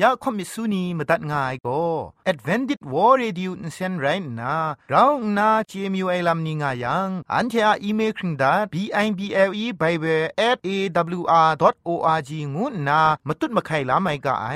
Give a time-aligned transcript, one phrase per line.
[0.00, 1.82] อยากคอมิสุนีมาตัดง่ายก็
[2.30, 4.06] Advented War Radio นเซนไร
[4.40, 4.54] น่ะ
[4.90, 8.74] เราหน้า CMU ไอลัมนิงายัง อันเทออีเมลคิงดา b
[9.04, 10.70] i b l e bible at a
[11.18, 11.50] w r
[11.86, 14.46] o r g งูน่ะมาตุ้ดมาไข่ลาไม่กะไอ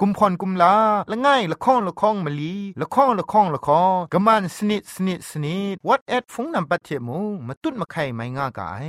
[0.00, 0.74] กุมพรกุมลา
[1.10, 8.80] ละง่ายละข้องละข้องมะลีละข้องละข้องละข้องกะมันสนิดสนิดสนิด what at ฟงนำปัจเจมูมาตุ้ดมาไข่ไม่ง่ากะไ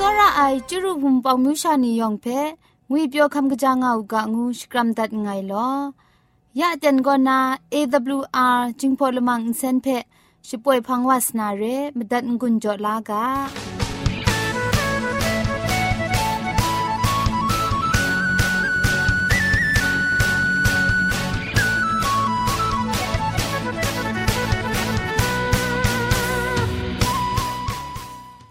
[0.04, 2.38] ောရအိုင်ကျရုဟုံပေါမြူရှာနေယောင်ဖဲ
[2.90, 5.68] ငွေပြောคำกะจางเอากะงูสกรัมดัดไงลอ
[6.60, 7.38] ยะเต็นก็นา
[7.72, 9.86] AWR จิงพอลมังอินเซนเพ
[10.48, 11.62] ช่วยพังวาสนาเร
[11.96, 13.24] มดัดงุนจอลากา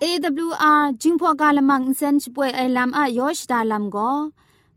[0.02, 4.10] AWR จิงพอกาลมังอินเซนช่วยไอลัมอะยอชดาลัมก็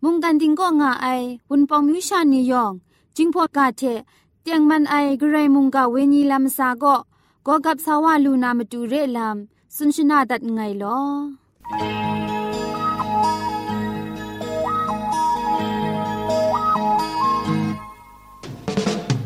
[0.03, 1.07] มุงกันติงก็ง่าไอ
[1.49, 2.71] วุนปองมิวชานียอง
[3.15, 3.81] จิงพอกาเท
[4.41, 6.95] เตียงมันไอกระไรมุงกาเวนีลัมซาก็
[7.45, 9.38] ก็กับสาวาลูนามาดูเรลัม
[9.75, 10.99] สุนชนาดัดไงลอ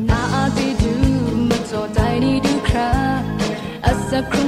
[0.10, 0.94] นาอาติดู
[1.50, 2.92] มาจอใจนี่ดูครา
[3.86, 4.44] อาศักครุ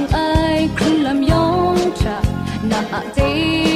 [2.92, 3.69] นา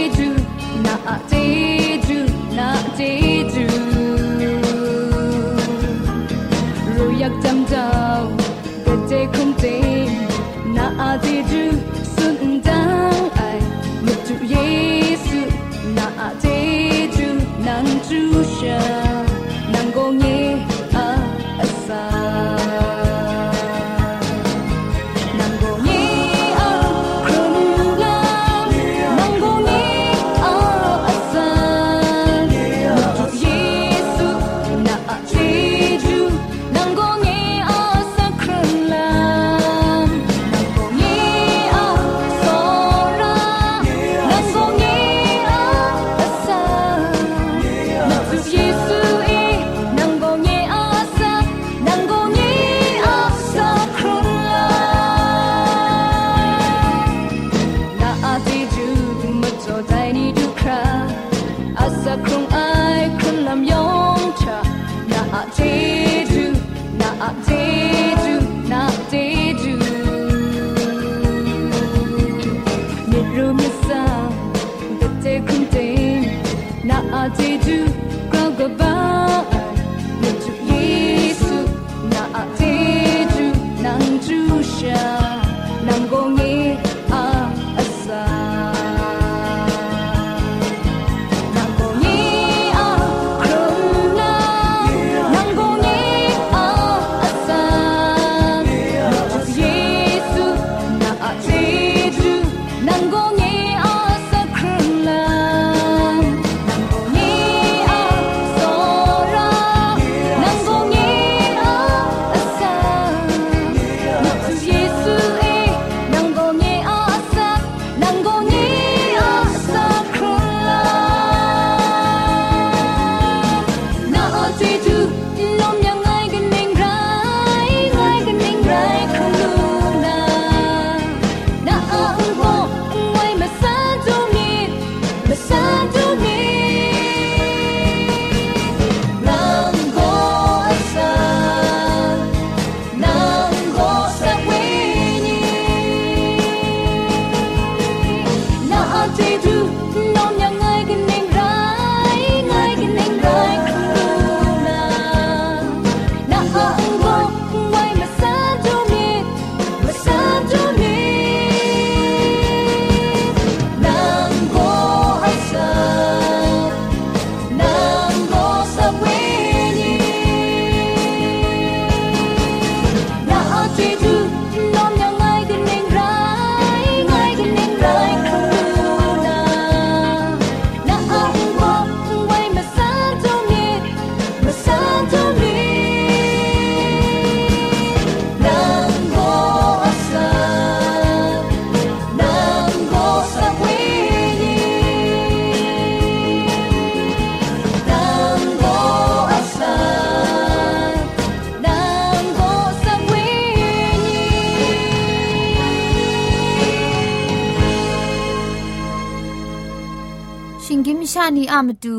[211.54, 211.96] อามาดู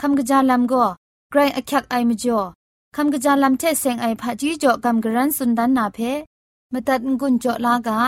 [0.00, 0.84] คำกระจาลำก็
[1.30, 2.40] ไกรอักยักไอมจ่อ
[2.96, 5.98] คำกระจาลำเทเซงไอผาจีจ่อคำกระรันสุนดันนาเพ
[6.72, 8.00] มตัดงุนจ่อลากา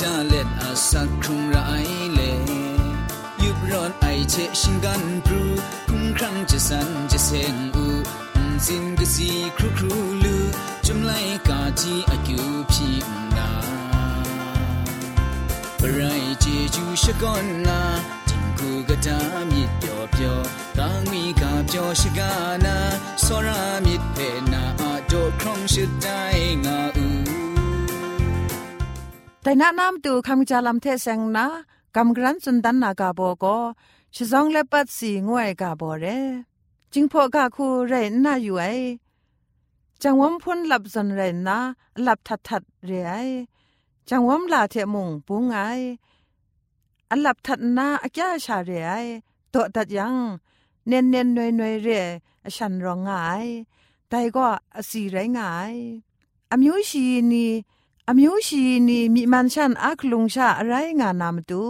[0.00, 1.56] จาเล็ดอาสักครุงไร
[2.14, 2.20] เล
[3.42, 5.42] ยุบร้อนไอเชชิงกันปรู
[5.88, 7.84] คุ้มครั้งจะสันจะเซงอู
[8.66, 9.94] สินกสีครูครู
[10.24, 10.25] ลู
[10.85, 11.11] จุมไล
[11.47, 12.89] กาจีอากิวพี
[13.37, 13.49] นา
[15.79, 16.45] ปรายเจ
[16.75, 17.81] จูชะกอนนา
[18.29, 19.19] จิงกูกะตา
[19.51, 20.37] มิดเปียวเปียว
[20.77, 22.31] กางมีกาเปียวชะกา
[22.65, 22.77] นา
[23.25, 24.17] สรามิดเพ
[24.53, 26.07] นาอาโดครองชะได
[26.65, 27.07] งาอู
[29.43, 31.47] แต่น้านำตูคำจาลำเทเซงนะ
[31.95, 33.57] กำกรันสุนดันนากาโบก็
[34.15, 36.05] ชิซองเลปัดสีงวยกาโบเร
[36.93, 38.65] จิงพอกาคูเรนน่าอยู่ไอ
[40.02, 41.58] จังวมพุนหลับสนไรนะ
[42.02, 43.10] หลับทัดทัดเรีย
[44.08, 45.58] จังวมลาเทมุงปุงไอ
[47.10, 48.90] อันหลับทัดนาอาแกชาเรีย
[49.52, 50.14] ตัวตัดยัง
[50.88, 52.04] เน้นเน้นหน่วยหน่วยเรีย
[52.54, 53.10] ฉันร้องไง
[54.08, 54.48] แต่ก็
[54.88, 55.38] สีไรไง
[56.50, 57.46] อามิวชีนี
[58.08, 61.64] อามิวชีนีมีมันฉันอักลุงชาอะไรงานนามตู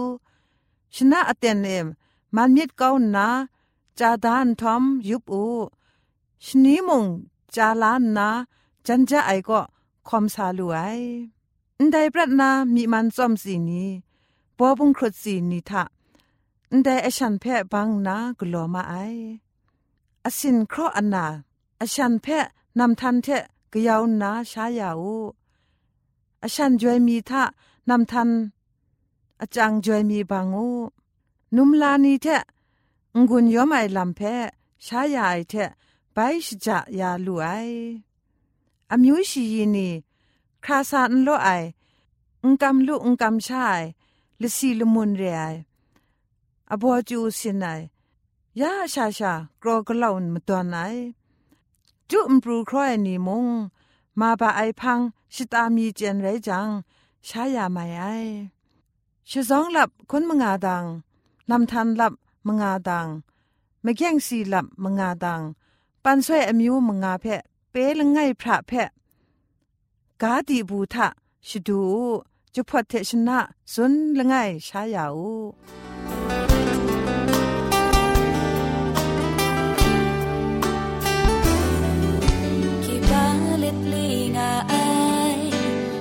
[0.95, 1.87] ชนะอเตนเอม
[2.35, 3.27] มันมิดเก้านา
[3.99, 5.45] จาดานทอมยุบอู
[6.45, 7.05] ชนีมง
[7.55, 8.29] จาลานนะ
[8.87, 9.61] จันจะไอก็
[10.07, 10.79] คอมซาลูไอ
[11.77, 13.89] อันใประนามีมันซ่อมสีนี้
[14.57, 15.83] บัวบุงครดสีนี้ทะ
[16.71, 18.95] อันใดอฉันแพะบังนะกลัวมาไอ
[20.25, 21.25] อสินคราอันนา
[21.81, 22.45] อฉันแพะ
[22.79, 25.03] นำทันเทะกยาวนะชายาว
[26.43, 27.43] อฉันจวยมีทะ
[27.89, 28.29] นำทัน
[29.41, 30.67] อาจังจวยมีบางอู
[31.55, 32.43] นุมลานีเทะ
[33.29, 34.33] งุนย้อมไอลำแพะ
[34.85, 35.71] ชายายเทะ
[36.19, 37.47] ไปชจะยาลุไอ
[38.91, 39.89] อามิวชียีนี
[40.63, 41.49] คราซานโลไอ
[42.43, 43.81] อุงกำลุอุงกำชาย
[44.41, 45.43] ลิสีลมุนเรไอ
[46.71, 47.65] อบัวจูสินไอ
[48.59, 50.77] ยาชาชากรอกลาวนมตัวนไอ
[52.09, 53.47] จุมปรูครอยนีมง
[54.19, 54.99] มาบาไอพัง
[55.33, 56.67] ชิตามีเจนไรจัง
[57.27, 58.03] ชายาไม่ไอ
[59.29, 60.83] ชิซองหลับคนมงาดัง
[61.49, 62.13] นำทันหลับ
[62.47, 63.07] มงาดัง
[63.81, 65.41] ไม่แย่งสีหลับมงาดัง
[66.09, 68.89] ปันสวยอมิวมงาเพะเปลง่ายพระเพะ
[70.21, 71.07] กาดีบูทะ
[71.47, 71.81] ชุดู
[72.53, 73.39] จุพอเทชนะ
[73.73, 74.33] สุนละไง
[74.67, 75.17] ชายาว
[82.83, 83.25] คิบา
[83.59, 84.73] เล็ดลีงาไอ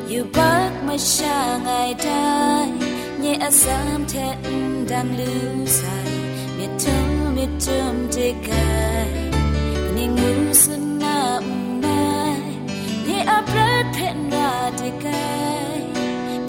[0.09, 1.71] อยู่บักมาชาไง
[2.03, 2.27] ได้
[3.19, 4.39] เนี่ยอาสามเทน
[4.91, 5.97] ดังลือใส่
[6.55, 6.97] เมื่อเธอ
[7.35, 7.67] เม่อเธ
[8.15, 8.17] จ
[8.47, 8.76] กัน
[13.37, 15.81] apret thẹn ra tê cài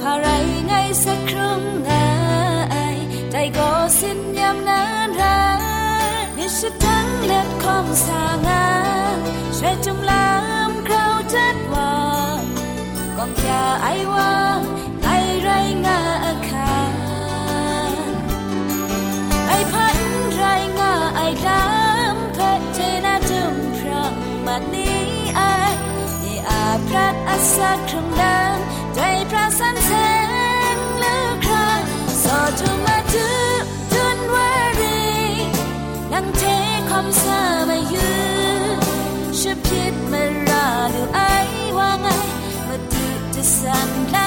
[0.03, 2.99] parai ngai sa krong ngai
[3.31, 5.59] tai go xin nham nan ra
[6.37, 9.21] miệt sự tăng let khom sa ngang
[9.51, 12.37] sẽ chung lam krau chất hoa
[13.17, 14.61] còn nhà ai wa
[27.05, 28.57] ักอัสักครั้งเดิม
[28.95, 28.99] ใจ
[29.29, 29.91] พระสันเส
[30.75, 31.67] นหรือครา
[32.23, 33.63] สอทุมาถึก
[33.93, 35.01] จนวารี
[36.13, 36.43] นังเท
[36.89, 38.11] คอมซามายื
[38.69, 38.77] น
[39.39, 41.19] ชื่อพิษมาราหรือไอ
[41.77, 42.07] ว่าไง
[42.67, 44.17] มาดูจะสั่นได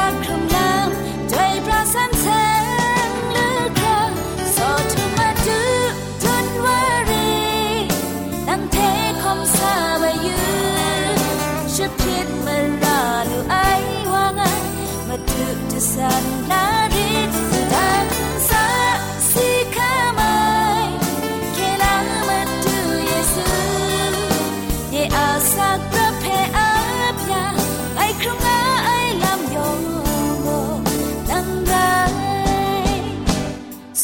[0.00, 0.49] ดอาศักครุ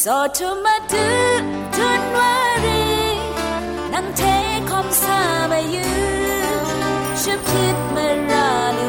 [0.07, 1.07] So to my do
[1.77, 2.87] don't worry
[3.93, 4.23] นังเท
[4.71, 5.21] คอมซา
[5.51, 5.89] บายู
[7.23, 8.87] ชุบคิดมาราลู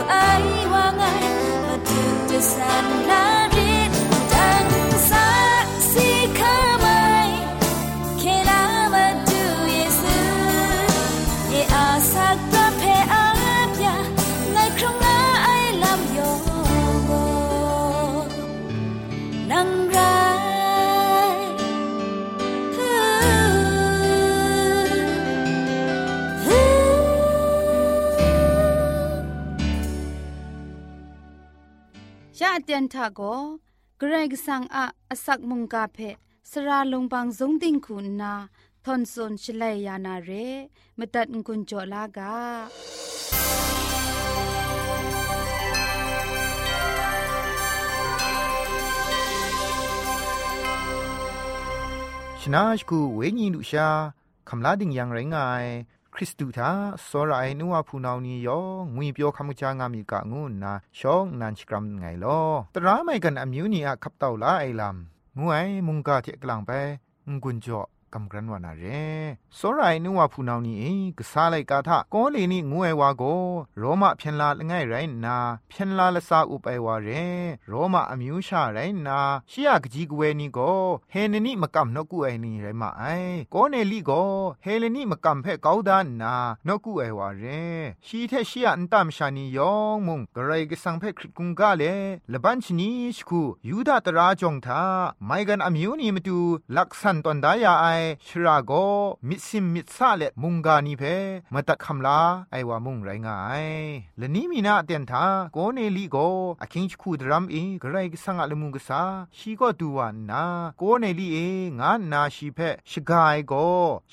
[32.41, 33.21] ชาเตียนทาโก
[33.97, 35.97] เกรกสังอะอสักมุงกาเพ
[36.51, 38.33] สระลงบางสงติงคุณนา
[38.85, 40.31] ทอนซนชลัยยานาเร
[40.97, 42.35] มตัดกุญจลากา
[52.41, 53.89] ชนะชกูเวญีดุชา
[54.49, 55.65] คำลาดิงยังไรงาย
[56.19, 56.69] คริสตูทา
[57.09, 58.59] สรายนัวพูนาวนียอ
[58.95, 62.39] งุยเปียวคำจางามีกะงูนาชองนันชกรัมไงลอ
[62.75, 66.71] ตราไม่กันอมิวนีอะขับเต่าลาไอลำงวยมุงกาเทกลางไป
[67.29, 67.81] งุนจ่อ
[68.16, 68.84] กำกรันวานาเร
[69.58, 70.84] สรายนัวพูนาวนีเอ
[71.18, 73.22] กษาไลกาทะกอเลนี่งวยวาโก
[73.78, 74.94] โรมาเพียนลาละไงไร
[75.24, 75.36] นา
[75.68, 77.08] เพียนลาละซาอุไปวาเร
[77.68, 79.18] โรมาอมิวชาไรนา
[79.50, 80.58] ชิยากจีกเวนี่โก
[81.12, 83.04] เฮนนี่มกำนกุไอนี่ไรมาไอ
[83.54, 84.10] กอเนลีโก
[84.62, 86.34] เฮเลนี่มกำเพ่กาวดานนา
[86.66, 87.44] นกุไอวาเร
[88.06, 91.84] ชีเทชิยอันตามชานียองมุงกระไรก็สังเพ่คริตกุงกาเล
[92.32, 94.82] ละบันชนีชคูยูดาตราจงทา
[95.26, 96.38] ไม่กันอมิวนี่มาดู
[96.76, 97.86] ลักษันตอนดายาไอ
[98.25, 98.71] ชราโก
[99.27, 101.03] มิซิมมิซาเลมุงกานีเพ
[101.53, 102.19] มาตัดคำลา
[102.51, 103.65] ไอวามุงไรงาย
[104.17, 106.17] และนี้มีนาเตียนทาโกเนลีโก
[106.61, 109.01] อคิงชคูดรัมเอกระไรกสังอะลมุงกษา
[109.37, 110.43] ชีก็ดูวานา
[110.77, 111.37] โกเนลีเอ
[111.79, 112.59] งานนาชีเพ
[112.91, 113.53] ชกายโก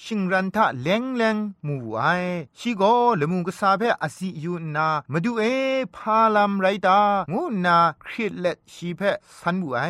[0.02, 1.36] ชิงรันทะเลงเลง
[1.66, 2.02] มูไอ
[2.58, 2.82] ชีโก
[3.20, 5.44] ลมุงกษาเพอสิยูนามาดูเอ
[5.96, 7.00] พาลัมไรตา
[7.32, 9.00] งูนาคริตเลชีเพ
[9.38, 9.80] สันบูไอ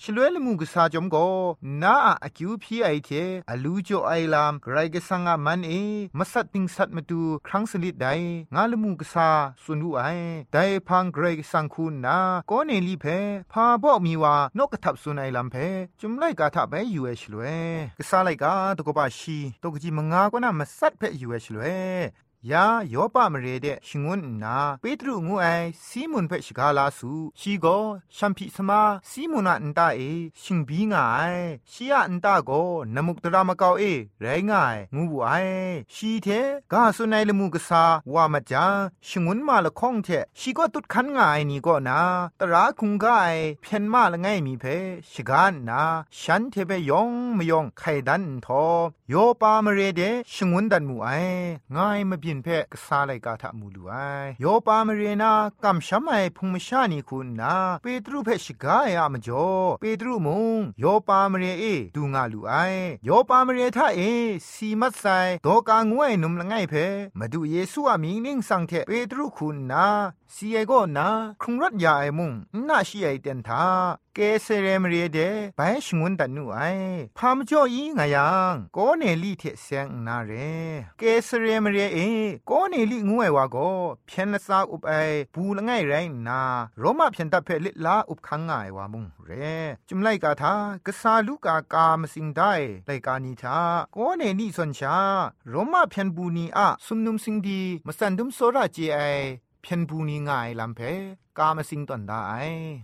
[0.00, 1.16] ชลวยลมุงกษาจอมโก
[1.82, 3.10] นาอะคิวพีไอเท
[3.50, 5.72] อลูจ่อไอลามไกรก็สังอามันเอ
[6.18, 8.08] มาสัตติงสัตมาดูครั้งสลิดใด
[8.54, 9.28] งาลมุกษา
[9.64, 10.02] สุนุไอ
[10.52, 10.58] ได
[10.88, 12.18] พังไกรกสังคูนา
[12.48, 13.06] โกเนลีเพ
[13.52, 15.56] พาบอกมีว่านกกระทับสุนไอลามเพ
[16.00, 17.58] จุมไลกาทะไปอยู่เอชลวย
[17.98, 21.76] กษาไลกาตกบาชีตกจีมงากว่านามาสัตเพอยู่เอชลวย
[22.48, 25.46] ยาโยปามเรเดชิงวนนาเปตรุงูไอ
[25.86, 27.66] ซีมุนเฟชิกาลาสูชีโก
[28.16, 30.00] ชัมพิสมาซีมุนาอันตาเอ
[30.42, 31.20] ชิงบีงาไอ
[31.70, 32.50] ชียอันตาโก
[32.94, 33.84] นมุกตรามะกาวเอ
[34.20, 35.30] ไรงายงูบูไอ
[35.94, 36.28] ชีเท
[36.72, 37.82] กาสุนัยละมูกษา
[38.12, 38.66] วามาจา
[39.06, 42.00] ชิงวนมาละข้องเทชีก็ตุดคันงายนี่ก็นา
[42.40, 43.28] ตราคุงกาไอ
[43.60, 44.64] เพียนมาละไงมีเพ
[45.12, 45.82] ชกานนา
[46.18, 48.64] ฉันเทเปยองมยองไขดันทอ
[49.10, 51.08] โยปามเรเดชิงวนดันมูไอ
[51.76, 53.94] ง่ายมาบินเพกษาไลกาทะมูลูไอ
[54.40, 55.32] โยปามเรนา
[55.64, 59.46] กำช้ำไอพุงมชานีคุณนาเปตรูเพชกายอะมจ่อ
[59.80, 61.64] เปตรูมุงโยปามเรเอ
[61.96, 62.54] ดูงาลูไอ
[63.04, 64.00] โยปามเรทะเอ
[64.50, 65.04] สีมัดไซ
[65.46, 66.74] ดอกางวยนุมละไงเพ
[67.18, 69.86] มาดูเยซูอะมิงนิงสังเทเปตรูคุณนา
[70.34, 71.08] ซีเอโกนา
[71.42, 72.32] คงรัดยาไอมุง
[72.68, 73.64] น่าชีไอเตนทา
[74.14, 75.18] เกเรเรมเรเด
[75.58, 76.60] บายชงวนดันนูไอ
[77.18, 80.32] พามจ่ออีงายังโกเนลี่เทเซงนาเร
[80.98, 81.98] เกเรเรมเรเอ
[82.46, 83.56] โกเนลี่งวยวาโก
[84.06, 84.92] เพียนซาอุบไอ
[85.34, 85.94] บูละายไร
[86.28, 86.40] นา
[86.78, 89.30] โรมาเพียนตัเพลิลาอุบคังไงวามุงเร
[89.88, 90.54] จุมไลกาทา
[90.86, 92.52] กษาลูกากามสิงได้
[92.86, 93.60] ไลกานีทา
[93.92, 94.98] โกเนลี่สนชา
[95.48, 98.98] โรมาเพียนบูนีอะสุมนุมสิงดีมสันดุมโซราเจไอ
[99.62, 100.80] เพียนบูนีง่ายลำเพ
[101.38, 102.22] กามาสิงตอนได้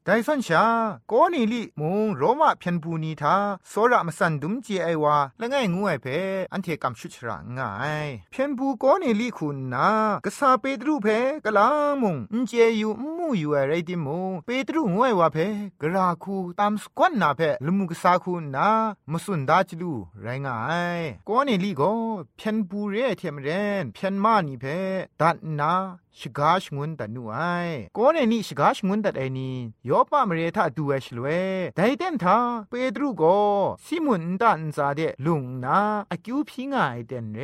[0.05, 0.65] ไดสันชา
[1.09, 3.37] โกนีลิมุงโรมาเพียนบูนีทา
[3.69, 6.07] โซระมาสันดุมเจไอวาละไงงูไอเพ
[6.53, 7.71] อันเทกัมชุชระง่า
[8.07, 9.88] ยเพียนบูโกนีลิคุณนา
[10.25, 11.07] กษาเปตรูเพ
[11.45, 11.69] กลา
[12.03, 15.38] มุงเจยูมูอยู่อะไรดิมูเปตรูงูไอวาเพ
[15.81, 18.69] กราคูตามสกวนนาเพลมุกษาคุณนา
[19.12, 20.57] มสุนดาจลูไรง่า
[20.99, 21.83] ยโกนีลิโก
[22.37, 23.49] เพียนบูเรเทมเร
[23.83, 24.65] นเพียนมานีเพ
[25.21, 25.73] ดัดนา
[26.20, 27.37] ชกาชงุนตันนูไอ
[27.94, 29.56] โกเนนี่ชกาชงุนตัดไอนี่
[29.88, 31.26] ยอปามเรทาดูเอชลเว
[31.76, 32.38] ไดเดนทา
[32.70, 33.25] เปดรูโก
[33.85, 35.78] ซิมุนตันซาเดลุงนา
[36.12, 37.40] อคิวพิงไอเดนเร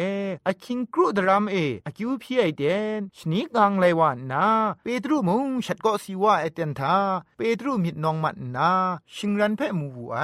[0.46, 2.64] อคิงกรูดรามเออคิวพีไอเด
[2.96, 4.46] นชนิกังไลวานนา
[4.82, 6.96] เปดรูมุงชัดก็สิว่าไอเดนทา
[7.36, 8.70] เปดรูมิดนองมัดนา
[9.14, 10.18] ชิงรันเพ่มูไอ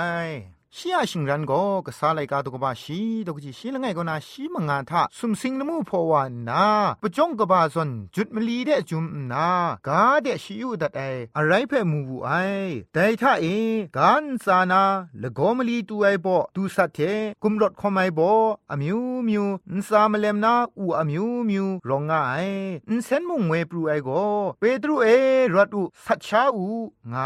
[0.76, 6.64] ชียชิงรันก็กษาไลกาตกบาชีตกจีชีละไงก็นาชีมงานทาสุมสิงนมูพอวานา
[7.02, 9.48] ปจงกบาซอนจุดมลีเดจุมนา
[9.86, 11.02] กาเดชิยูดัดไอ
[11.36, 12.30] อะไรเพ่มูบูไอ
[12.92, 13.46] แต่ถ้าเอ
[13.96, 14.82] กันสานา
[15.22, 16.98] ละกอมลีตูไอบ่ตูสัตเท
[17.42, 18.28] กุมรถคอมไอบ่
[18.70, 18.98] อมิว
[19.28, 19.44] มิว
[19.74, 22.12] นสามเลมนาอูอมิวมิวรองไง
[22.88, 24.08] นเซนมุงเวปรูไอโก
[24.60, 25.06] เปตรูเอ
[25.54, 26.66] รัดอูสัชชาอู
[27.08, 27.16] ไง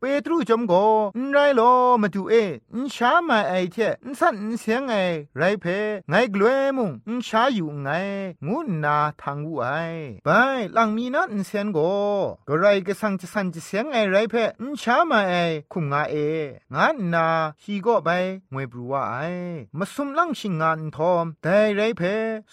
[0.00, 0.72] เปตรูจมโก
[1.16, 1.60] นไรโล
[2.02, 2.34] มาดูเอ
[2.76, 4.94] นชามาไอเทนสันเสียงไอ
[5.36, 5.64] ไรเพ
[6.08, 7.88] ไงกลัวมุงนชาอยู่ไง
[8.46, 9.68] งูนาทางวูไอ
[10.24, 10.28] ไป
[10.72, 11.78] หลังมีนันเสียงโก
[12.48, 15.34] ก็ไรก็สังจะสันจะเสียงไอไรเพนชามาไอ
[15.72, 16.16] คุมงาเอ
[16.74, 17.26] งานนา
[17.62, 18.08] ฮีก็ไป
[18.52, 19.16] งวยบรัวไอ
[19.78, 22.02] มาสุมลังชิงงานทอมแต่ไรเพ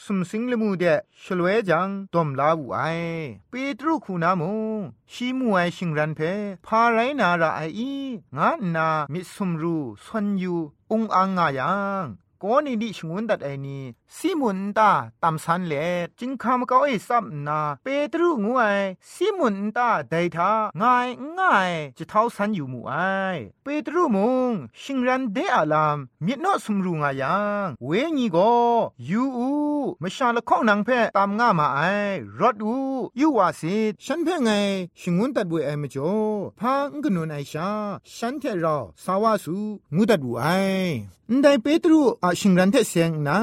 [0.03, 0.83] สุมสิงละมูเด
[1.21, 2.81] ชลเวจังตอมลาวูไอ
[3.49, 4.81] เปตรุคูนามุง
[5.15, 6.19] ชีมวยชิงรันเพ
[6.65, 7.93] พาไรนาราไออี
[8.37, 10.55] งานนามิสุมรูซอนยู
[10.91, 12.05] อุงอังงายัง
[12.45, 13.83] ก็นี่ดิชงวนดัดไอนี่
[14.17, 14.91] ซิมุนตา
[15.23, 15.73] ตำสันเล
[16.19, 18.79] จิงคำก็ไอซับนาเปตรูงวย
[19.11, 20.51] ซิมุนตาไดทา
[20.81, 22.93] ง่ายง่ายจะเท้าสันอยู่มูไอ
[23.63, 24.17] เปตรูม
[24.49, 24.51] ง
[24.81, 28.53] ชิงรันเดอาลามมิดนอสมรูงายังเวญีก็
[29.09, 29.51] ยูอู
[30.01, 31.79] มชาละข้องนังเพตามง่ามาไอ
[32.39, 32.75] รถอู
[33.19, 33.75] ยูวาสิ
[34.05, 34.49] ฉันเพ่ไง
[34.99, 36.15] ชงวนตัดบุยไอมจ่อ
[36.59, 37.69] พางกนุนไอชา
[38.15, 39.55] ฉันเทรอสาวาสู
[39.95, 40.45] งูตัดบุไอ
[41.41, 43.39] ได้เปตรูอาชิงรันเทเสียงนา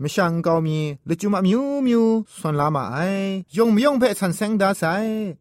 [0.00, 2.04] ไม่ช่างเกามีละจุมามิวมิว
[2.38, 2.98] ส่วนลามาไอ
[3.56, 4.84] ยงมยงเพ่สันเซงดาไซ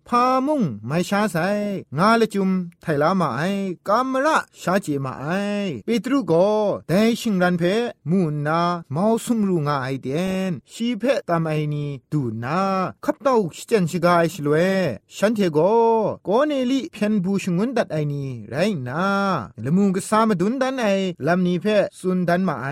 [0.08, 1.38] พามุงไม่ช้าไซ
[1.98, 2.50] งาละจุม
[2.82, 3.42] ไทลามาไอ
[3.88, 5.28] กามระชาเจมาไอ
[5.86, 6.48] เปตรูก็
[6.88, 7.76] ได้ชิงรันเพ่
[8.10, 10.08] มูนาเมาสุมรูงาไอเด
[10.50, 12.60] นชีเพ่ตามไอนีดูนา
[13.04, 14.56] ขับเต้าชิเจนชิกายชลเว
[15.16, 15.60] ฉันเทโก
[16.26, 18.56] โกเนลิเพียนบูชงุนดัดไอนีไร
[18.88, 19.04] นา
[19.64, 20.86] ละมุงก็สามดุนดันไอ
[21.28, 22.68] ลำนี้เพ่สุนดันมาไอ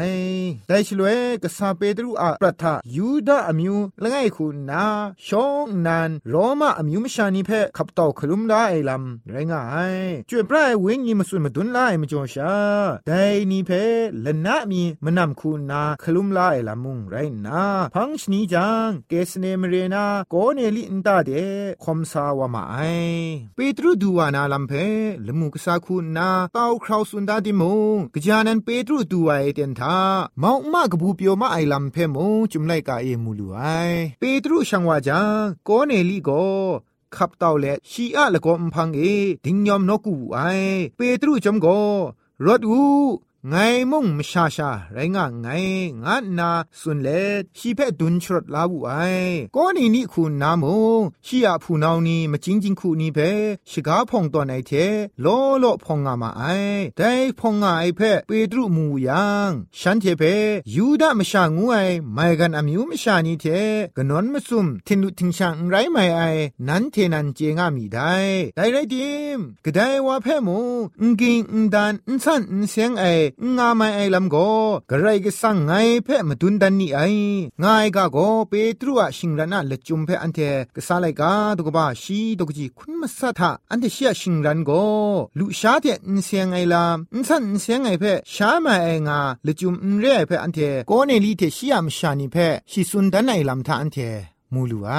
[0.68, 1.10] ได้ชลเว
[1.44, 4.86] กษาเปตรูอะปรัทะยูดาอมิวละไงคุณนา
[5.28, 9.64] ชองนันโรมาอมิวมชานีเพขับต่อคลุมได้ไอลำไรงา
[9.94, 9.96] ย
[10.30, 12.56] จวยปลายเวงยีมาสุนมาดุนไลมจอชา
[13.08, 13.72] ได้นี่เพ
[14.26, 17.16] ละนะมีมนำคุณนาคลุมลาไอลำมุงไร
[17.46, 17.62] นา
[17.94, 21.32] พังชนีจังเกสเนมเรนาโกเนลินตาเด
[21.84, 22.78] คอมสาวามาไอ
[23.56, 24.74] เปตรูดูวานาลำเพ
[25.26, 27.64] ละมุกษาคุณนาเต้าคราวสุนดาดิม
[27.96, 29.98] งกจานันเปตรูดูไอเทียนทา
[30.40, 33.62] เมามากบูเปียวมาไอลำเพมงจุมไลกาเอมูลูไอ
[34.20, 36.30] เปตรูช่างว่าจังโกเนลีโก
[37.16, 39.02] ขับเต่าและชีอะละก็มพังเอ
[39.46, 40.40] ดิงยอมนกูไอ
[40.96, 41.68] เปตรูจมโก
[42.46, 42.82] รถอู
[43.50, 43.56] ไง
[43.92, 45.48] มุ่งมชาชาไรงะไง
[46.04, 47.10] งะนาสุนเล
[47.58, 48.92] ชีเพดุนชรดลาบุไอ
[49.56, 50.76] ก็นี่นี่คุณนามุ
[51.26, 53.20] ชียผู้นาวนี่มาจริงจิงคูนี่เพ
[53.70, 54.72] ชิกาพองตัวไหนเท
[55.22, 55.26] โล
[55.60, 56.44] โลพองงามาไอ
[56.98, 60.24] ได้พองงาไอเพเปตรุมูยังฉันเทเพ
[60.76, 61.76] ยูดามชางูไอ
[62.14, 63.46] ไม่กันอามิวมชานี่เท
[63.98, 66.22] กนนมาซุมทินุทิงช่างไรไม่ไอ
[66.68, 68.16] นั้นเทนันเจงามีได้
[68.56, 70.60] ได้ไรดิมก็ได้ว่าเพมู
[71.02, 73.06] งกิงงดันงสันงเสียงไอ
[73.58, 74.38] งาไม่ไอลำโก
[74.90, 75.72] กระไรก็สั่งไง
[76.04, 77.00] เพ่มาดุนดันนี่ไอ
[77.64, 78.18] ง่ายกะโก
[78.50, 80.40] เปตรัวชิงรันอะละจุมเพ่อันเท
[80.76, 84.72] ก็สาไลกาตุกบ้าชีตุกจีคุณมาสัทะอันเทเชียชิงรันโก
[85.40, 93.98] ลุชาเทนเสียงไอลามนสันเสียงไอเพ่ชามาไองาละจุมเรเพ่อันเทโกเนลีเทเชียมชานิเพ่ชิสุนดันไอลำทาอันเท
[94.54, 94.92] มูลูไอ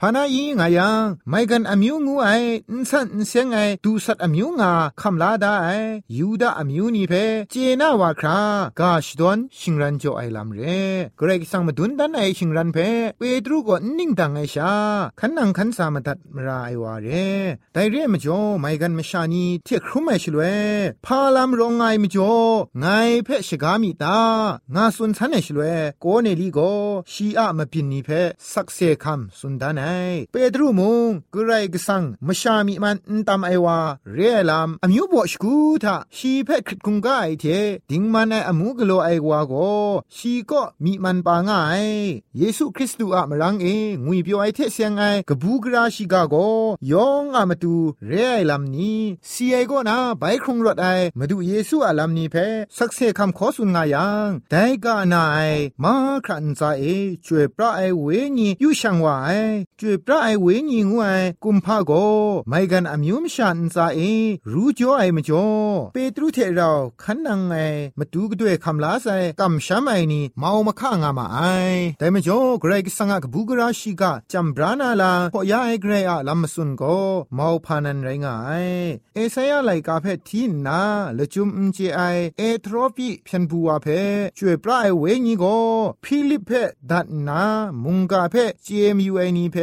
[0.00, 2.28] พานาอีงายังไม่กันอมิวงูไอ
[2.70, 5.68] อินสันเสียงไอดูสัตอมิวงาคำลาดาไอ
[6.16, 7.12] ยูดาอมิวนีเพ
[7.50, 8.38] เจนาวาครา
[8.80, 10.60] กาชดอนชิงรันโจไอลำเร
[11.18, 12.78] เกรกสังมาดุนดันไอชิงรันเพ
[13.18, 14.72] เปตรูก็นิ่งดังไอชา
[15.20, 17.08] ขันนังขันสามาตัดมราไอวาเร
[17.72, 20.42] ไดเรมจ่อไม่กันมชานีเที่ยครุมไอชลเว
[21.06, 22.34] พาลามรองไงมจ่อ
[22.80, 22.86] ไง
[23.24, 24.20] เพชกามีตา
[24.74, 25.62] งาสุนทันไอชลเว
[26.00, 26.58] โกเนลีโก
[27.12, 28.08] ชีอะมาปินนีเพ
[28.52, 32.96] สักเซคัมสุนดานไเปตรูมุงกไรกสังมชามีมัน
[33.28, 33.78] ตามไอวา
[34.12, 37.44] เรียลามอมิวบอชกูทาชีเพคริตคุงกาไอเท
[37.90, 39.52] ดิงมันไออมูกโลไอวาโก
[40.16, 41.84] ชีก็มีมันปางาย
[42.38, 43.66] เยซูคริสต์อะมรังเอ
[44.04, 46.34] งุยเปียวไอเทเสียงไอกบูกราชิกาโก
[46.92, 50.86] ยองอะมาตูเรียไอลามนี้ซีไอก็นาไปคงรถไอ
[51.18, 52.36] มาดูเยซูอะลามนี้เพ
[52.76, 55.38] สักเซคำขอสุนงายังแต่กานาไอ
[55.82, 55.94] มา
[56.24, 56.84] ครันซาเอ
[57.24, 58.06] ช่วยพระไอเว
[58.38, 59.28] ญียูช่างว่าไอ
[59.80, 61.92] ช่วยพระไอเวญีงวยกุมภาโก
[62.48, 64.00] ไม่กันอมิวมชันซาเอ
[64.52, 65.46] รู้จ่อไอมจ่อ
[65.92, 66.70] เปตรุเทเรา
[67.02, 67.54] ขันนังไอ
[67.98, 69.08] มาดูกด้วยคำลาไซ
[69.40, 71.38] กำช้ำไอนี่เมามาข้างามาไอ
[71.98, 76.82] แต่มจ่อเกรกสังกบูกราชิกาจำบรานาลาพอยาไอเกรอะลำสุนโก
[77.34, 78.66] เมาพานันไรงาย
[79.14, 80.80] เอเซยาไลกาเพทีนา
[81.18, 82.00] ละจุมอุจไอ
[82.38, 83.86] เอทรอปีเพียนบัวเพ
[84.36, 85.44] ช่วยปลายเวญีโก
[86.04, 86.50] ฟิลิปเพ
[86.90, 87.42] ดัดนา
[87.84, 88.34] มุงกาเพ
[88.64, 89.56] เจมยูไอนีเพ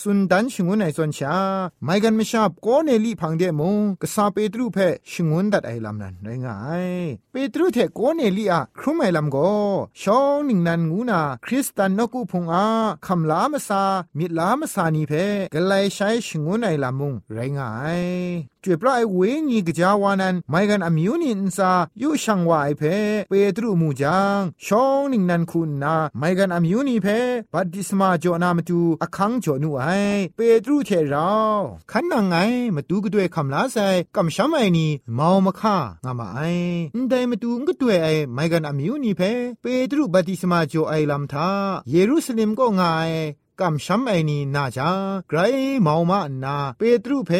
[0.00, 1.36] สุนดันชงวนไอซอนชา
[1.84, 4.78] ไม่กันไม่ชอบก็เนลีพังเดมงกษาเปตรูเพ
[5.10, 6.86] ชงวนดัดไอลำนั้นไรงาย
[7.32, 9.52] เปตรูเทโกเนลีอะครุมไอลำก็
[10.02, 12.66] ชองนิงนันงูนาคริสตันนกุพงอา
[13.06, 13.82] คำลามซา
[14.18, 15.12] มิลามซานีเพ
[15.54, 18.02] กไลใช้ชงวนไอลำมุงไรงาย
[18.68, 22.82] จ่วยปลายเวงีกจาวานันไม่กันอมิวนินซายูช่างวายเพ
[23.28, 27.06] เปตรูมูจังชองนิงนันคุณนาไม่กันอมิวนีเพ
[27.52, 29.84] บัดดิสมาจอนามตูอคังจอนูไอ
[30.36, 31.32] เปตรูเทรา
[31.90, 32.36] ขันนังไง
[32.74, 33.78] มาดูก็ด้วยคำลาไซ
[34.16, 36.40] กำช้ำไอนี่มาวมาค่างามาไอ
[37.08, 39.22] แต่มาดูก็ด้วยไอไม่กันอมิวนีเพ
[39.60, 41.48] เปตรูบัดดิสมาจอไอลำทา
[41.90, 43.12] เยรูซาเล็มก็ง่าย
[43.60, 44.90] กำช้ำไอนี่นาจา
[45.28, 45.38] ไกร
[45.82, 47.32] เมามานาเปตรูเพ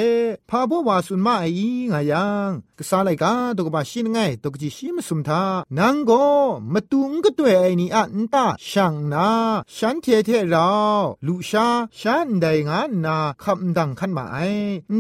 [0.51, 1.61] พาบวาสุนมาไอ
[1.93, 5.43] งายังกษาไลกาตกบาชินไงตกจิชิมสุมทา
[5.79, 6.13] นังโก
[6.73, 9.29] มตุงกตัวไอนี่อันตาช่างนา
[9.77, 10.69] ฉันเทเทเรา
[11.27, 11.67] ลูชา
[12.01, 14.39] ฉันได้งานนาคำดังขันมาไอ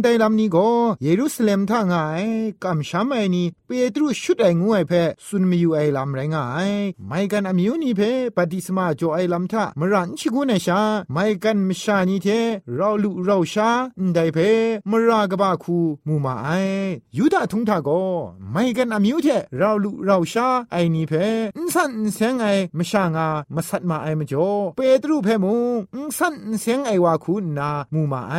[0.03, 0.57] ได้ลำนี้โก
[1.03, 2.25] เยรูซาเล็มท่างาย
[2.65, 4.93] กำช้ำไอนี่เปตรูชุดไองวยเพ
[5.27, 6.71] สุนมีอยู่ไอลำไรงาย
[7.07, 8.01] ไม่กันอมิวนี่เพ
[8.37, 10.81] ปฏิสมาจ่อไอลำทามรันชิกุนชา
[11.13, 12.29] ไม่กันมชานีเท
[12.77, 13.71] เราลุเราชา
[14.15, 14.39] ได้เพ
[14.91, 16.49] มรากบาคูมูมาไอ
[17.17, 17.91] ยูดาทุงทาโก
[18.53, 21.13] ไม่กันอามิวเทเราลุเราชาไอนี่เพ
[21.57, 22.47] อินสันเสียงไอ
[22.79, 25.55] มชางามาสัตมาไอมจ่อเปตรูเพมู
[25.95, 28.35] อินสันเสียงไอวาคูนามูมาไอ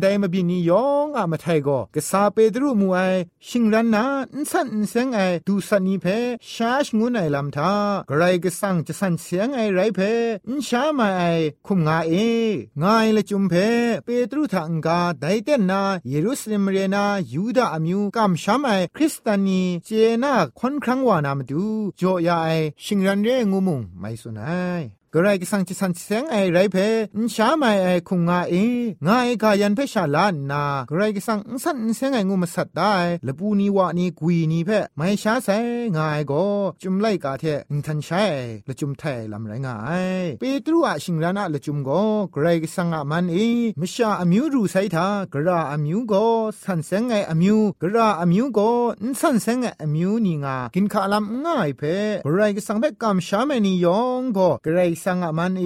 [0.00, 3.00] ได้มาบินียองอะมาไทโกกษาเปตรูมูไอ
[3.48, 6.06] ชิงรันนาอินสันเสียงไอดูสันนีเพ
[6.52, 7.72] ชาชงุนไอลำทา
[8.10, 10.00] กรก็สังจะสันเสียงไอไรเพ
[10.48, 11.22] อินชามาไอ
[11.66, 12.13] คุมงาเอ
[12.83, 13.53] งายละจุมเพ
[14.03, 19.89] เปตรุทังกาไดเตนนาเยรูซาเล็มเรนายูดาอมิวกัมชามไอคริสตานีเจ
[20.23, 21.63] นาค่อนครั้งวานามดู
[21.97, 22.49] โจยาไอ
[22.83, 24.83] ชิงรันเรงูมุงไม่สุนัย
[25.16, 26.76] กระไรก็สังจิสันเซงไอไรเพ
[27.18, 28.54] นชาไม่ไอคุงงาเอ
[29.06, 32.94] งาเอกายันเพชาลานนากระไรก็สังสันเซงไองูมาสัตได้
[33.26, 35.48] ละปูนีวานีกุยนีเพไม่ชาเซ
[35.96, 36.44] งาไอก็
[36.82, 38.24] จุมไลกาเทอินทันใช้
[38.68, 39.76] ละจุมไทยลำไรงา
[40.22, 42.02] ยเปตรูอะชิงรานะละจุมก็
[42.34, 43.36] กระไรก็สังอามันเอ
[43.80, 46.24] มชาอมิวรูไซทากระอมิวก็
[46.64, 48.68] สันเซงไออมิวกระอมิวก็
[49.02, 51.82] อินสันเซงไออมิวนีงากินข้าลำง่ายเพ
[52.24, 55.64] กระไรก็สังเพกำชาไม่นิยองก็กระไรสังอามันเอ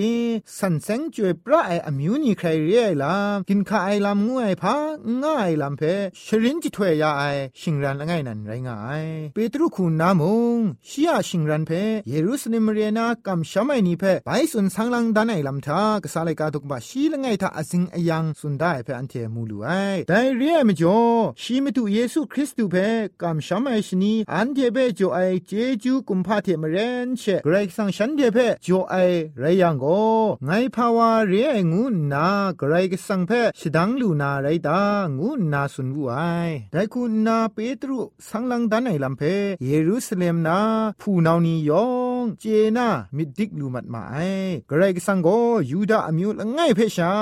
[0.59, 3.15] สันเซงจวยปลาไออมิวนีใครเรียลา
[3.49, 4.77] กินข้าไอลำงวยพา
[5.23, 5.83] ง่ายลำเพ
[6.27, 7.23] ชรินจิถวยยาไอ
[7.61, 10.23] ชิงรันละไงนันไรง่ายเปตรุคุณนาม
[10.57, 11.71] งชียชิงรันเพ
[12.09, 19.69] เยรูซาเล็มเรียนากำชามนีเพไปสุนสังลังดันไอลำทากษาเลกาตุกบะชีละไงทาอสิงอยังสุนได้เพอันเทมูลูไอ
[20.09, 21.01] แต่เรียมจ่อ
[21.43, 22.77] ชีมตุเยซูคริสต์เพ
[23.23, 28.95] กำชมไอชนีอันเทเปจ่อไอเจจูกุมพาเทมเรนเชเกรกสังฉันเทเพจ่อไอ
[29.39, 30.03] ไรยังก็
[30.45, 32.27] ไงภาวาเรียงูนา
[32.61, 34.81] กรก็สังเพชดังลูนาไรตา
[35.19, 36.17] งูนาสุนวุไอ
[36.73, 39.23] แต่คุณนาเปตรุสังลังดันไอลำเพ
[39.65, 40.59] เยรูซาเล็มนา
[41.01, 42.45] ผู้นานียอ งเจ
[42.77, 44.17] นามิดิกลูมัดมาไอ
[44.71, 45.29] กระไรกสังโก
[45.71, 47.13] ยูดาอมิวละไงเพชา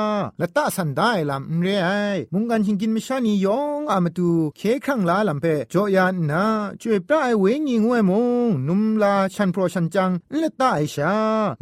[0.40, 1.88] ละตาสันได้ลัมเรไอ
[2.32, 6.44] มุงกันชิงกินมชานียองอามาตูเคครั้งลาลัมเพจอยานนา
[6.80, 8.12] ช่วยปลายเวงีงวยม
[8.46, 11.14] งนุมลาชันโปรชันจังละตาไอชา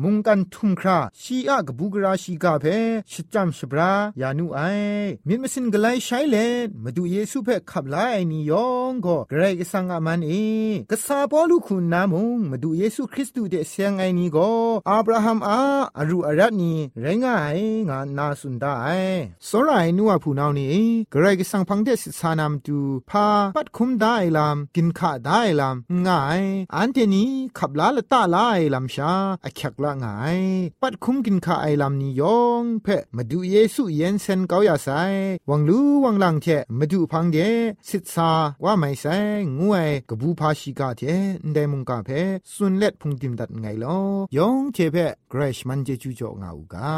[0.03, 2.65] มุงกันทุมคราชีอะกบูกราชีกาเพ
[3.13, 4.61] ชจัมชบรายานุไอ
[5.29, 6.37] มินมสินกไลใช้เล
[6.83, 7.97] มาดูเยซูเพขับไล
[8.31, 10.33] นิยองก็กระไรกสังอามันเอ
[10.91, 14.51] กษาปอลูคุณนามงมาดูเยซูคริริสตูเดเซียงไงนี้ก็
[14.91, 15.61] อับราฮัมอา
[15.99, 17.59] อรูอารัตนีไรงาย
[17.89, 18.75] งานาสุนได้
[19.49, 20.79] สรายนัวผู้นานี้
[21.13, 22.79] กระไรก็สังพังเดสิสานามตู
[23.11, 26.43] พาปัดคุมได้ลำกินข้าได้ลำง่าย
[26.75, 29.13] อันเทนี้ขับลาละตาลายลำชา
[29.45, 30.39] อคักละง่าย
[30.83, 34.89] ปัดคุมกินข้าไอลำนี้ยองเพ่มาดูเยซูเย็นเซนเกาอยาไซ
[35.51, 36.47] วังรู้วังลังเท
[36.79, 37.39] มาดูพังเด
[37.89, 38.33] สิทธา
[38.65, 39.17] ว่าไม่ใช่
[39.59, 41.03] งวยกบูพาชิกาเท
[41.47, 42.11] นไดมุงกาเพ
[42.55, 43.99] สุนเล็ดพุงติมดัดไงลอ
[44.37, 44.97] ยองเทเพ
[45.31, 46.93] เกรชมันเจจูจ่องาอูกา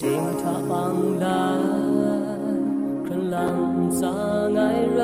[0.00, 1.44] ติงทาบังลา
[3.06, 3.60] ครันลัง
[4.00, 4.14] สา
[4.52, 4.58] ไง
[4.92, 5.00] ไร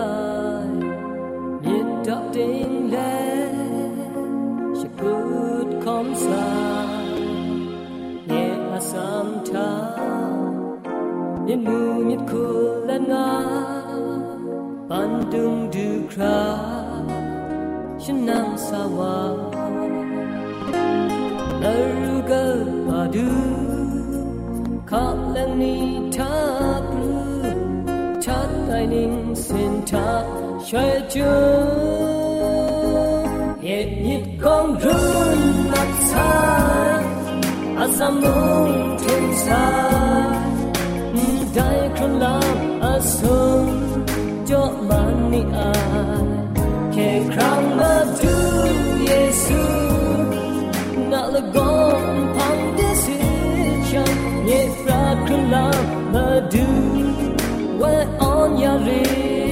[1.66, 2.96] ยิดดับติงเล
[4.78, 5.14] ชิพู
[5.66, 6.46] ดคอมสา
[8.26, 8.32] เน
[8.72, 9.70] อาสามทา
[11.48, 12.44] ยินมูมิดคู
[12.88, 13.30] ละงา
[14.88, 15.61] ปันดุงดู
[16.12, 16.44] ครา
[18.02, 19.18] ฉันนั่งสาวา
[21.62, 21.64] น
[22.00, 22.44] รูกา
[22.86, 23.28] ปาดู
[24.90, 25.84] ขาบลังนี้
[26.16, 26.36] ทา
[26.80, 27.40] กรู้
[28.24, 29.12] ทัดไอนิ่ง
[29.46, 30.12] สินทั
[30.68, 31.32] ช่วยจู
[33.62, 35.04] เหตุยิดของรุ่
[35.38, 35.40] น
[35.72, 36.32] นักชา
[37.78, 38.24] อาสาม
[38.66, 38.68] ง
[39.02, 39.64] ทุนสา
[41.56, 42.36] ได้ครั้งลา
[42.84, 43.18] อาส
[43.64, 43.66] ม
[44.48, 45.81] จอมันนี่อา
[55.52, 56.66] love, the do,
[57.78, 59.51] we're on your ring.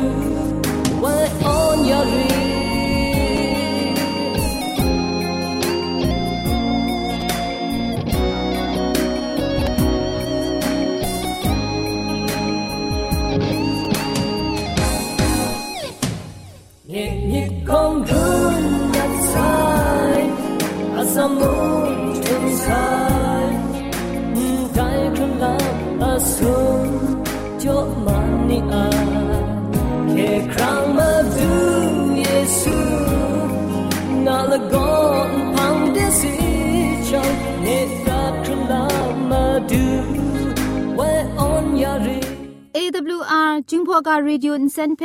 [42.75, 45.01] AWR จึงพอกา radio อินเซนเพ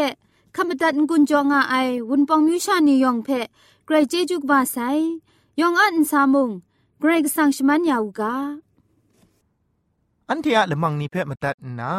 [0.57, 1.75] ขมตัดกุญจงอาไอ
[2.09, 3.29] วุนปองมิวชานียองเพ
[3.87, 4.77] เกรเจจุกบาไซ
[5.61, 6.51] ยองอันซามุง
[7.01, 8.35] เกรกสังชมันยาวกา
[10.31, 11.95] อันเทียละมังนิเพ่มาตัดนา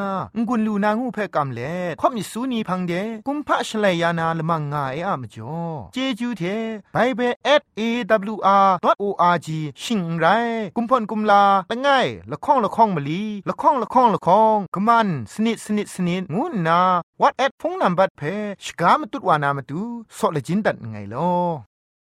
[0.47, 2.93] งุนลูนางูเพ่กำเล่ข่อมิสูนีพังเด
[3.27, 5.59] กุมพะชเลยานาละมังงาเออะมจ่อ
[5.93, 6.43] เจจูเท
[6.93, 7.33] ไบเบิล
[7.79, 9.47] @awr.org
[9.83, 10.25] ชิงไร
[10.75, 16.81] กุมพ่นกุมลาละง่ายละข้องละข้องมะลีละข้องละข้องละข้องกะมันสนิดสนิดสนิดงูนา
[17.21, 18.21] วัดแอดพงนัมบัดเพ
[18.63, 19.81] ชกามตุดวานามตุ
[20.17, 21.66] ซอเลจินดัดไงลอ